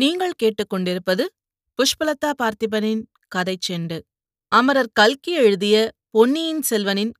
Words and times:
நீங்கள் 0.00 0.32
கேட்டுக்கொண்டிருப்பது 0.42 1.24
புஷ்பலதா 1.78 2.30
பார்த்திபனின் 2.42 3.02
கதை 3.28 3.58
செண்டு. 3.68 4.00
அமரர் 4.52 4.90
கல்கி 4.92 5.32
எழுதிய 5.32 5.76
பொன்னியின் 6.10 6.62
செல்வனின் 6.70 7.12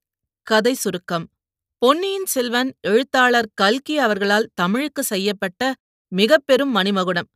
கதை 0.42 0.74
சுருக்கம். 0.74 1.24
பொன்னியின் 1.78 2.26
செல்வன் 2.26 2.70
எழுத்தாளர் 2.80 3.48
கல்கி 3.54 3.98
அவர்களால் 3.98 4.48
தமிழுக்கு 4.54 5.02
செய்யப்பட்ட 5.02 5.74
மிகப்பெரும் 6.08 6.76
மணிமகுடம். 6.76 7.28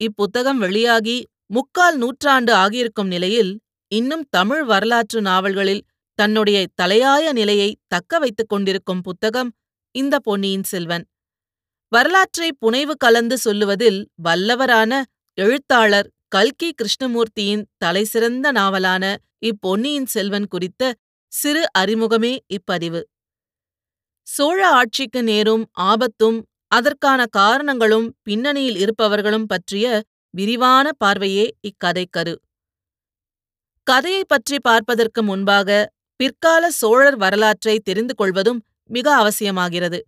இப்புத்தகம் 0.00 0.58
வெளியாகி 0.58 1.26
முக்கால் 1.46 1.96
நூற்றாண்டு 1.96 2.54
ஆகியிருக்கும் 2.54 3.06
நிலையில் 3.06 3.52
இன்னும் 3.92 4.24
தமிழ் 4.30 4.64
வரலாற்று 4.64 5.20
நாவல்களில் 5.20 5.84
தன்னுடைய 6.18 6.66
தலையாய 6.82 7.32
நிலையை 7.32 7.70
தக்க 7.86 8.18
வைத்துக் 8.18 8.48
கொண்டிருக்கும் 8.48 9.00
புத்தகம் 9.00 9.52
இந்த 9.94 10.18
பொன்னியின் 10.18 10.68
செல்வன். 10.72 11.04
வரலாற்றை 11.94 12.52
புனைவு 12.52 12.96
கலந்து 12.96 13.36
சொல்லுவதில் 13.38 13.98
வல்லவரான 14.24 14.92
எழுத்தாளர் 15.38 16.08
கல்கி 16.28 16.68
கிருஷ்ணமூர்த்தியின் 16.72 17.64
தலைசிறந்த 17.76 18.52
நாவலான 18.52 19.04
இப்பொன்னியின் 19.46 20.06
செல்வன் 20.06 20.46
குறித்த 20.46 20.82
சிறு 21.32 21.62
அறிமுகமே 21.78 22.32
இப்பதிவு. 22.48 23.00
சோழ 24.26 24.60
ஆட்சிக்கு 24.68 25.22
நேரும் 25.22 25.64
ஆபத்தும் 25.72 26.38
அதற்கான 26.66 27.26
காரணங்களும் 27.26 28.06
பின்னணியில் 28.22 28.76
இருப்பவர்களும் 28.76 29.46
பற்றிய 29.46 29.86
விரிவான 30.34 30.92
பார்வையே 30.98 31.46
இக்கதைக்கரு 31.62 32.34
கதையைப் 33.86 34.28
பற்றி 34.28 34.56
பார்ப்பதற்கு 34.60 35.22
முன்பாக 35.22 35.68
பிற்கால 36.20 36.70
சோழர் 36.70 37.16
வரலாற்றை 37.16 37.80
தெரிந்து 37.80 38.14
கொள்வதும் 38.14 38.60
மிக 38.90 39.06
அவசியமாகிறது. 39.16 39.98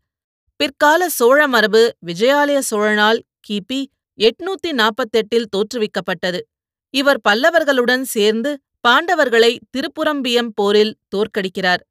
பிற்கால 0.57 1.09
சோழ 1.09 1.49
மரபு 1.49 1.95
விஜயாலய 2.07 2.61
சோழனால் 2.71 3.19
கிபி 3.49 3.85
எட்நூத்தி 4.21 4.73
நாற்பத்தெட்டில் 4.73 5.47
தோற்றுவிக்கப்பட்டது. 5.57 6.41
இவர் 6.95 7.21
பல்லவர்களுடன் 7.29 8.03
சேர்ந்து 8.03 8.61
பாண்டவர்களை 8.89 9.59
திருப்புரம்பியம் 9.71 10.49
போரில் 10.55 10.97
தோற்கடிக்கிறார். 11.17 11.83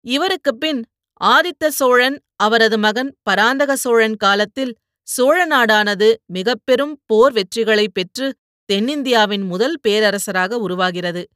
இவருக்குப் 0.00 0.60
பின் 0.60 0.84
ஆதித்த 1.24 1.68
சோழன் 1.68 2.20
அவரது 2.36 2.78
மகன் 2.78 3.16
பராந்தக 3.22 3.76
சோழன் 3.76 4.16
காலத்தில் 4.16 4.76
சோழ 5.02 5.46
நாடானது 5.46 6.14
மிகப்பெரும் 6.26 7.00
போர் 7.06 7.32
வெற்றிகளை 7.32 7.86
பெற்று 7.92 8.34
தென்னிந்தியாவின் 8.72 9.44
முதல் 9.44 9.76
பேரரசராக 9.80 10.58
உருவாகிறது. 10.58 11.28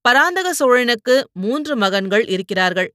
பராந்தக 0.00 0.54
சோழனுக்கு 0.54 1.24
மூன்று 1.32 1.76
மகன்கள் 1.76 2.26
இருக்கிறார்கள். 2.26 2.92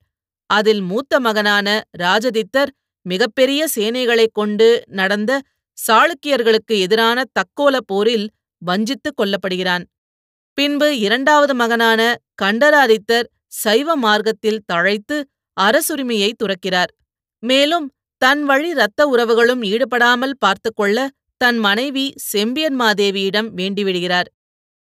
அதில் 0.50 0.82
மூத்த 0.82 1.20
மகனான 1.20 1.84
ராஜதித்தர் 2.00 2.72
மிகப்பெரிய 3.06 3.68
சேனைகளைக் 3.76 4.34
கொண்டு 4.34 4.84
நடந்த 5.00 5.32
சாளுக்கியர்களுக்கு 5.78 6.76
எதிரான 6.80 7.24
தக்கோல 7.34 7.78
போரில் 7.86 8.28
வஞ்சித்துக் 8.62 9.18
கொல்லப்படுகிறான். 9.18 9.84
பின்பு 10.58 10.88
இரண்டாவது 11.00 11.54
மகனான 11.56 12.02
கண்டராதித்தர் 12.42 13.28
சைவ 13.48 13.96
மார்க்கத்தில் 13.96 14.64
தழைத்து 14.74 15.18
அரசுரிமையை 15.58 16.32
துறக்கிறார். 16.38 16.92
மேலும் 17.44 17.88
தன் 18.22 18.44
வழி 18.44 18.70
இரத்த 18.70 19.08
உறவுகளும் 19.08 19.62
ஈடுபடாமல் 19.64 20.36
பார்த்துக்கொள்ள 20.40 20.98
தன் 21.42 21.58
மனைவி 21.58 22.06
செம்பியன்மாதேவியிடம் 22.34 23.50
வேண்டிவிடுகிறார். 23.56 24.30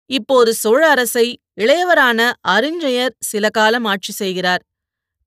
இப்போது 0.09 0.53
சோழ 0.53 0.89
அரசை 0.89 1.27
இளையவரான 1.61 2.19
அரிஞ்சயர் 2.47 3.15
சில 3.19 3.49
காலம் 3.49 3.85
ஆட்சி 3.85 4.13
செய்கிறார். 4.13 4.63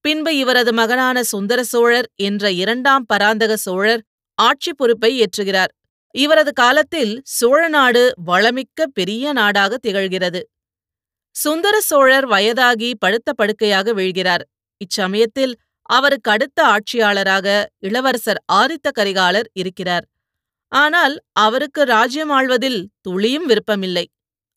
பின்பு 0.05 0.33
இவரது 0.37 0.73
மகனான 0.73 1.23
சுந்தர 1.23 1.61
சோழர் 1.63 2.07
என்ற 2.17 2.51
இரண்டாம் 2.53 3.05
பராந்தக 3.07 3.53
சோழர் 3.57 4.03
ஆட்சி 4.39 4.73
பொறுப்பை 4.73 5.11
ஏற்றுகிறார். 5.23 5.73
இவரது 6.15 6.53
காலத்தில் 6.53 7.13
சோழ 7.23 7.69
நாடு 7.69 8.03
வளமிக்க 8.25 8.87
பெரிய 8.93 9.33
நாடாக 9.33 9.79
திகழ்கிறது. 9.87 10.41
சுந்தர 11.37 11.81
சோழர் 11.81 12.27
வயதாகி 12.27 12.91
படுத்த 12.99 13.33
படுக்கையாக 13.33 13.93
வீழ்கிறார். 13.93 14.45
இச்சமயத்தில் 14.81 15.55
அவருக்கு 15.83 16.31
அடுத்த 16.31 16.59
ஆட்சியாளராக 16.67 17.47
இளவரசர் 17.79 18.41
ஆதித்த 18.53 18.89
கரிகாலர் 18.99 19.49
இருக்கிறார். 19.53 20.05
ஆனால் 20.73 21.15
அவருக்கு 21.33 21.83
ராஜ்யம் 21.85 22.31
ஆழ்வதில் 22.31 22.81
துளியும் 23.01 23.47
விருப்பமில்லை. 23.47 24.07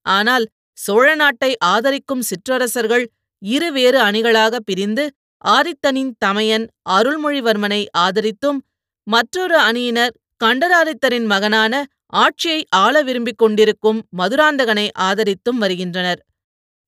ஆனால் 0.06 0.46
சோழ 0.78 1.08
நாட்டை 1.16 1.52
ஆதரிக்கும் 1.66 2.22
சிற்றரசர்கள் 2.22 3.06
இருவேறு 3.42 4.00
அணிகளாக 4.00 4.60
பிரிந்து 4.60 5.04
ஆதித்தனின் 5.48 6.12
தமையன் 6.26 6.66
அருள்மொழிவர்மனை 6.90 7.86
ஆதரித்தும் 7.98 8.60
மற்றொரு 9.08 9.58
அணியினர் 9.58 10.14
கண்டராதித்தரின் 10.44 11.26
மகனான 11.26 11.86
ஆட்சியை 12.06 12.66
ஆள 12.76 13.02
விரும்பிக் 13.02 13.38
கொண்டிருக்கும் 13.38 14.08
மதுராந்தகனை 14.18 14.90
ஆதரித்தும் 15.00 15.60
வருகின்றனர். 15.60 16.20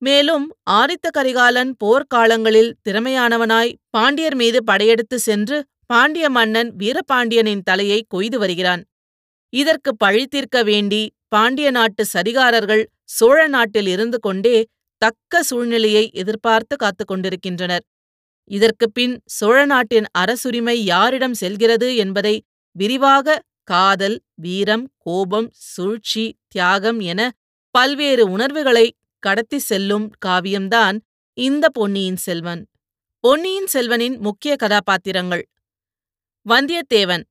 மேலும் 0.02 0.56
ஆதித்த 0.72 1.08
கரிகாலன் 1.12 1.76
போர்க்காலங்களில் 1.84 2.74
திறமையானவனாய் 2.90 3.74
பாண்டியர் 3.90 4.36
மீது 4.36 4.64
படையெடுத்து 4.64 5.20
சென்று 5.20 5.66
பாண்டிய 5.86 6.30
மன்னன் 6.30 6.76
வீரபாண்டியனின் 6.76 7.64
தலையை 7.64 8.06
கொய்து 8.08 8.40
வருகிறான். 8.40 8.84
இதற்கு 9.50 9.96
பழி 9.96 10.26
தீர்க்க 10.26 10.64
வேண்டி 10.64 11.12
பாண்டிய 11.28 11.72
நாட்டு 11.72 12.06
சரிகாரர்கள் 12.14 12.86
சோழ 13.04 13.48
நாட்டில் 13.48 13.88
இருந்து 13.88 14.20
கொண்டே 14.20 14.66
தக்க 14.98 15.44
சூழ்நிலையை 15.44 16.12
எதிர்பார்த்து 16.14 16.76
காத்துக் 16.76 17.08
கொண்டிருக்கின்றனர். 17.08 17.84
இதற்குப் 18.48 18.94
பின் 18.94 19.22
சோழ 19.26 19.66
நாட்டின் 19.66 20.06
அரசுரிமை 20.12 20.84
யாரிடம் 20.86 21.34
செல்கிறது 21.34 21.96
என்பதை 21.96 22.44
விரிவாக 22.72 23.42
காதல் 23.64 24.22
வீரம் 24.34 24.90
கோபம் 24.98 25.50
சூழ்ச்சி 25.54 26.38
தியாகம் 26.48 27.00
என 27.00 27.32
பல்வேறு 27.72 28.30
உணர்வுகளை 28.30 28.96
கடத்தி 29.20 29.58
செல்லும் 29.58 30.12
காவியம்தான் 30.26 31.00
இந்த 31.34 31.70
பொன்னியின் 31.70 32.16
செல்வன். 32.16 32.68
பொன்னியின் 33.20 33.68
செல்வனின் 33.74 34.18
முக்கிய 34.18 34.56
கதாபாத்திரங்கள் 34.56 35.48
வந்தியத்தேவன். 36.46 37.24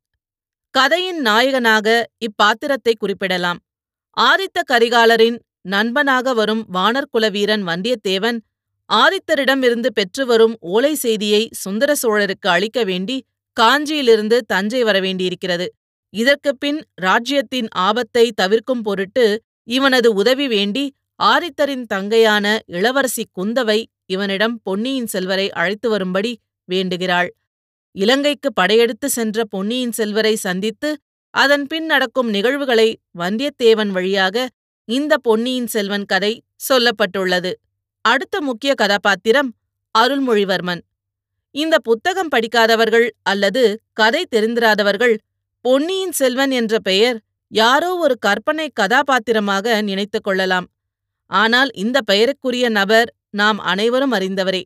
கதையின் 0.70 1.20
நாயகனாக 1.20 2.08
இப்பாத்திரத்தை 2.18 2.92
குறிப்பிடலாம். 2.98 3.58
ஆதித்த 4.20 4.58
கரிகாலரின் 4.70 5.38
நண்பனாக 5.60 6.34
வரும் 6.34 6.66
வானர்குல 6.72 7.30
வீரன் 7.30 7.66
வந்தியத்தேவன் 7.66 8.38
ஆதித்தரிடமிருந்து 8.92 9.86
பெற்று 9.94 10.26
வரும் 10.26 10.56
ஓலை 10.70 10.94
செய்தியை 10.94 11.42
சுந்தர 11.52 11.94
சோழருக்கு 12.02 12.48
அளிக்க 12.48 12.84
வேண்டி 12.84 13.16
காஞ்சியிலிருந்து 13.56 14.36
தஞ்சை 14.46 14.82
வரவேண்டியிருக்கிறது 14.84 15.66
இதற்குப் 16.14 16.60
பின் 16.60 16.80
ராஜ்யத்தின் 16.94 17.68
ஆபத்தை 17.78 18.32
தவிர்க்கும் 18.32 18.82
பொருட்டு 18.82 19.24
இவனது 19.68 20.08
உதவி 20.14 20.48
வேண்டி 20.48 20.84
ஆரித்தரின் 21.22 21.86
தங்கையான 21.94 22.46
இளவரசி 22.66 23.24
குந்தவை 23.38 23.78
இவனிடம் 24.06 24.56
பொன்னியின் 24.62 25.06
செல்வரை 25.06 25.46
அழைத்து 25.52 25.88
வரும்படி 25.88 26.32
வேண்டுகிறாள். 26.68 27.30
இலங்கைக்கு 27.94 28.52
படையெடுத்து 28.52 29.08
சென்ற 29.08 29.44
பொன்னியின் 29.44 29.92
செல்வரை 29.92 30.34
சந்தித்து 30.36 30.90
அதன் 31.34 31.66
பின் 31.66 31.86
நடக்கும் 31.86 32.30
நிகழ்வுகளை 32.30 32.88
வந்தியத்தேவன் 33.18 33.88
வழியாக 33.88 34.36
இந்த 34.88 35.18
பொன்னியின் 35.18 35.66
செல்வன் 35.66 36.04
கதை 36.04 36.32
சொல்லப்பட்டுள்ளது. 36.68 37.52
அடுத்த 38.04 38.40
முக்கிய 38.40 38.74
கதாபாத்திரம் 38.74 39.54
அருள்மொழிவர்மன். 39.98 40.80
இந்த 41.50 41.78
புத்தகம் 41.78 42.28
படிக்காதவர்கள் 42.28 43.06
அல்லது 43.22 43.62
கதை 43.92 44.26
தெரிந்திராதவர்கள் 44.36 45.14
பொன்னியின் 45.60 46.12
செல்வன் 46.12 46.50
என்ற 46.50 46.78
பெயர் 46.78 47.18
யாரோ 47.48 47.94
ஒரு 47.96 48.18
கற்பனை 48.18 48.70
கதாபாத்திரமாக 48.72 49.82
நினைத்துக் 49.82 50.24
கொள்ளலாம். 50.24 50.66
ஆனால் 51.26 51.70
இந்த 51.74 52.00
பெயருக்குரிய 52.00 52.68
நபர் 52.68 53.14
நாம் 53.30 53.58
அனைவரும் 53.58 54.12
அறிந்தவரே. 54.12 54.62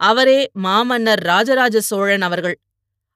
அவரே 0.00 0.50
மாமன்னர் 0.52 1.22
ராஜராஜ 1.22 1.80
சோழன் 1.80 2.22
அவர்கள். 2.22 2.56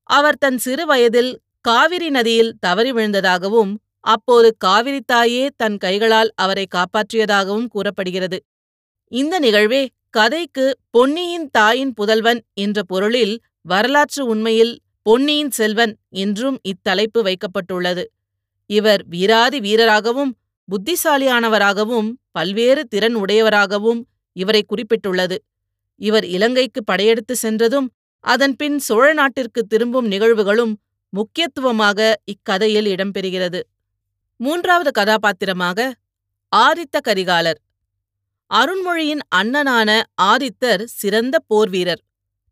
அவர் 0.02 0.38
தன் 0.38 0.58
சிறு 0.58 0.86
வயதில் 0.86 1.40
காவிரி 1.60 2.10
நதியில் 2.10 2.54
தவறி 2.60 2.92
விழுந்ததாகவும் 2.92 3.74
அப்போது 4.00 4.56
காவிரி 4.58 5.00
தாயே 5.00 5.48
தன் 5.56 5.76
கைகளால் 5.76 6.32
அவரை 6.34 6.66
காப்பாற்றியதாகவும் 6.74 7.66
கூறப்படுகிறது. 7.66 8.38
இந்த 9.12 9.38
நிகழ்வே 9.40 9.80
கதைக்கு 10.10 10.78
பொன்னியின் 10.90 11.50
தாயின் 11.50 11.90
புதல்வன் 11.92 12.38
என்ற 12.54 12.82
பொருளில் 12.82 13.34
வரலாற்று 13.62 14.22
உண்மையில் 14.26 14.72
பொன்னியின் 15.02 15.50
செல்வன் 15.50 15.92
என்றும் 16.08 16.56
இத்தலைப்பு 16.68 17.18
வைக்கப்பட்டுள்ளது. 17.18 18.04
இவர் 18.70 19.02
வீராதி 19.06 19.58
வீரராகவும் 19.60 20.32
புத்திசாலியானவராகவும் 20.68 22.08
பல்வேறு 22.30 22.84
திறன் 22.84 23.14
உடையவராகவும் 23.14 24.00
இவரை 24.36 24.62
குறிப்பிட்டுள்ளது. 24.68 25.36
இவர் 26.00 26.26
இலங்கைக்கு 26.36 26.82
படையெடுத்து 26.84 27.36
சென்றதும் 27.36 27.88
அதன்பின் 28.24 28.78
சோழ 28.78 29.12
நாட்டிற்கு 29.12 29.62
திரும்பும் 29.66 30.08
நிகழ்வுகளும் 30.10 30.72
முக்கியத்துவமாக 31.12 32.14
இக்கதையில் 32.24 32.86
இடம்பெறுகிறது. 32.86 33.60
மூன்றாவது 34.36 34.90
கதாபாத்திரமாக 34.90 35.92
ஆதித்த 36.56 36.96
கரிகாலர். 37.08 37.60
அருண்மொழியின் 38.52 39.22
அண்ணனான 39.36 39.90
ஆதித்தர் 40.22 40.82
சிறந்த 40.92 41.36
போர் 41.46 41.70
வீரர் 41.70 42.02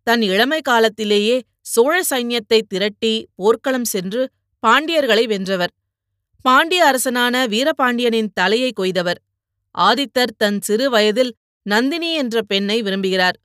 தன் 0.06 0.22
இளமை 0.22 0.60
காலத்திலேயே 0.60 1.34
சோழ 1.72 1.96
சைன்யத்தை 2.10 2.60
திரட்டி 2.68 3.12
போர்க்களம் 3.34 3.84
சென்று 3.84 4.22
பாண்டியர்களை 4.62 5.24
வென்றவர். 5.26 5.72
பாண்டிய 6.44 6.82
அரசனான 6.84 7.34
வீரபாண்டியனின் 7.46 8.30
தலையை 8.34 8.70
கொய்தவர். 8.72 9.20
ஆதித்தர் 9.74 10.32
தன் 10.36 10.58
சிறு 10.60 10.86
வயதில் 10.90 11.32
நந்தினி 11.66 12.10
என்ற 12.14 12.42
பெண்ணை 12.42 12.78
விரும்புகிறார். 12.82 13.36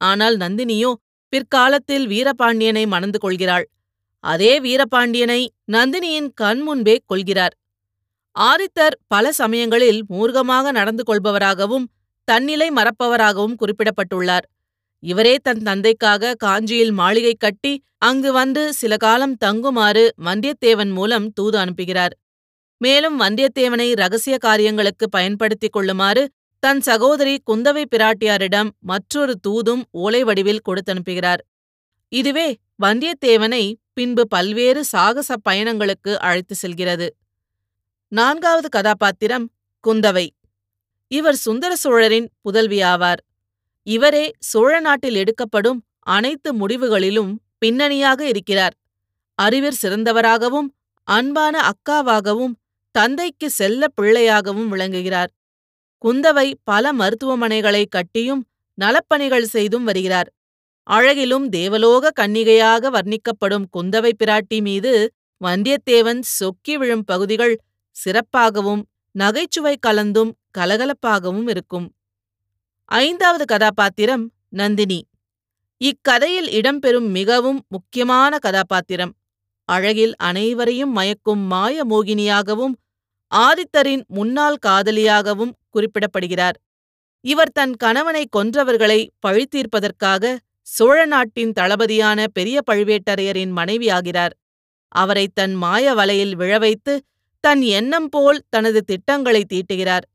ஆனால் 0.00 0.36
நந்தினியோ 0.36 0.90
பிற்காலத்தில் 1.32 2.06
வீரபாண்டியனை 2.06 2.84
மணந்து 2.86 3.18
கொள்கிறாள். 3.18 3.66
அதே 4.24 4.52
வீரபாண்டியனை 4.60 5.40
நந்தினியின் 5.72 6.30
கண் 6.34 6.60
முன்பே 6.60 6.96
கொள்கிறார். 7.06 7.54
ஆதித்தர் 8.36 8.96
பல 9.06 9.32
சமயங்களில் 9.32 10.00
மூர்க்கமாக 10.10 10.70
நடந்து 10.70 11.02
கொள்பவராகவும் 11.02 11.86
தன்னிலை 12.24 12.70
மறப்பவராகவும் 12.70 13.54
குறிப்பிடப்பட்டுள்ளார். 13.56 14.46
இவரே 14.98 15.34
தன் 15.42 15.62
தந்தைக்காக 15.62 16.34
காஞ்சியில் 16.34 16.90
மாளிகை 16.90 17.34
கட்டி 17.34 17.82
அங்கு 17.98 18.32
வந்து 18.32 18.72
சில 18.72 18.96
காலம் 18.96 19.36
தங்குமாறு 19.44 20.08
வந்தியத்தேவன் 20.24 20.92
மூலம் 20.92 21.32
தூது 21.32 21.58
அனுப்புகிறார். 21.58 22.14
மேலும் 22.76 23.20
வந்தியத்தேவனை 23.20 23.94
ரகசிய 23.94 24.38
காரியங்களுக்கு 24.38 25.08
பயன்படுத்திக் 25.08 25.72
கொள்ளுமாறு 25.72 26.30
தன் 26.58 26.80
சகோதரி 26.80 27.42
குந்தவை 27.50 27.84
பிராட்டியாரிடம் 27.96 28.70
மற்றொரு 28.80 29.38
தூதும் 29.38 29.84
ஓலை 29.90 30.24
வடிவில் 30.24 30.60
கொடுத்தனுப்புகிறார். 30.68 31.42
இதுவே 32.08 32.56
வந்தியத்தேவனை 32.82 33.74
பின்பு 33.92 34.28
பல்வேறு 34.28 34.84
சாகச 34.84 35.36
பயணங்களுக்கு 35.36 36.18
அழைத்து 36.18 36.54
செல்கிறது. 36.54 37.16
நான்காவது 38.08 38.68
கதாபாத்திரம் 38.68 39.50
குந்தவை. 39.88 40.28
இவர் 41.12 41.38
சுந்தர 41.44 41.72
சோழரின் 41.76 42.28
புதல்வியாவார். 42.44 43.20
இவரே 43.86 44.24
சோழ 44.38 44.72
நாட்டில் 44.80 45.14
எடுக்கப்படும் 45.14 45.80
அனைத்து 46.06 46.50
முடிவுகளிலும் 46.60 47.32
பின்னணியாக 47.58 48.20
இருக்கிறார். 48.28 48.74
அறிவிற் 49.38 49.80
சிறந்தவராகவும் 49.82 50.68
அன்பான 51.08 51.54
அக்காவாகவும் 51.70 52.54
தந்தைக்கு 52.94 53.50
செல்ல 53.50 53.82
பிள்ளையாகவும் 54.00 54.68
விளங்குகிறார். 54.68 55.30
குந்தவை 56.04 56.48
பல 56.64 56.92
மருத்துவமனைகளை 56.92 57.84
கட்டியும் 57.88 58.42
நலப்பணிகள் 58.78 59.48
செய்தும் 59.54 59.84
வருகிறார். 59.84 60.28
அழகிலும் 60.86 61.46
தேவலோக 61.48 62.12
கன்னிகையாக 62.20 62.90
வர்ணிக்கப்படும் 62.90 63.66
குந்தவை 63.76 64.12
பிராட்டி 64.24 64.58
மீது 64.60 64.92
வந்தியத்தேவன் 65.40 66.22
சொக்கி 66.38 66.74
விழும் 66.76 67.04
பகுதிகள் 67.04 67.54
சிறப்பாகவும் 67.96 68.82
நகைச்சுவை 69.14 69.74
கலந்தும் 69.80 70.30
கலகலப்பாகவும் 70.58 71.48
இருக்கும். 71.48 71.94
ஐந்தாவது 72.84 73.44
கதாபாத்திரம் 73.44 74.32
நந்தினி. 74.48 75.00
இக்கதையில் 75.80 76.48
இடம்பெறும் 76.48 77.08
மிகவும் 77.08 77.64
முக்கியமான 77.68 78.38
கதாபாத்திரம். 78.38 79.12
அழகில் 79.68 80.16
அனைவரையும் 80.16 80.92
மயக்கும் 80.96 81.42
மாய 81.46 81.84
மோகினியாகவும் 81.84 82.74
ஆதித்தரின் 83.32 84.02
முன்னாள் 84.06 84.58
காதலியாகவும் 84.66 85.52
குறிப்பிடப்படுகிறார். 85.72 86.56
இவர் 87.24 87.52
தன் 87.52 87.74
கணவனை 87.74 88.28
கொன்றவர்களை 88.36 89.08
பழித்தீர்ப்பதற்காக 89.26 90.38
சோழ 90.62 91.06
நாட்டின் 91.06 91.52
தளபதியான 91.60 92.26
பெரிய 92.32 92.60
பழுவேட்டரையரின் 92.70 93.50
மனைவியாகிறார். 93.50 94.34
அவரை 94.88 95.28
தன் 95.34 95.54
மாய 95.54 95.94
வலையில் 95.94 96.36
விழவைத்து 96.36 96.94
தன் 97.40 97.60
எண்ணம் 97.60 98.08
போல் 98.08 98.42
தனது 98.48 98.84
திட்டங்களை 98.84 99.44
தீட்டுகிறார். 99.44 100.06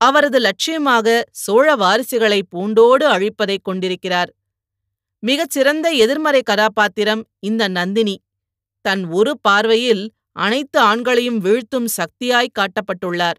அவரது 0.00 0.38
லட்சியமாக 0.38 1.22
சோழ 1.30 1.76
வாரிசுகளை 1.76 2.42
பூண்டோடு 2.48 3.08
அழிப்பதைக் 3.08 3.62
கொண்டிருக்கிறார். 3.62 4.34
மிகச் 5.18 5.50
சிறந்த 5.50 5.90
எதிர்மறை 5.90 6.42
கதாபாத்திரம் 6.42 7.26
இந்த 7.38 7.68
நந்தினி. 7.68 8.22
தன் 8.80 9.06
ஒரு 9.06 9.38
பார்வையில் 9.40 10.12
அனைத்து 10.32 10.80
ஆண்களையும் 10.80 11.38
வீழ்த்தும் 11.44 11.84
சக்தியாய் 11.84 12.50
காட்டப்பட்டுள்ளார். 12.58 13.38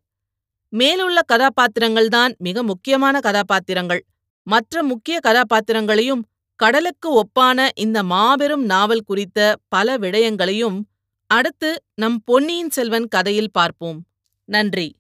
மேலுள்ள 0.70 1.22
கதாபாத்திரங்கள்தான் 1.34 2.38
மிக 2.38 2.64
முக்கியமான 2.64 3.20
கதாபாத்திரங்கள். 3.20 4.06
மற்ற 4.44 4.84
முக்கிய 4.84 5.20
கதாபாத்திரங்களையும் 5.28 6.22
கடலுக்கு 6.56 7.24
ஒப்பான 7.24 7.70
இந்த 7.76 8.04
மாபெரும் 8.04 8.66
நாவல் 8.66 9.04
குறித்த 9.06 9.56
பல 9.68 9.98
விடயங்களையும் 9.98 10.80
அடுத்து 11.28 11.84
நம் 11.96 12.22
பொன்னியின் 12.26 12.70
செல்வன் 12.70 13.08
கதையில் 13.08 13.52
பார்ப்போம். 13.52 14.06
நன்றி. 14.46 14.99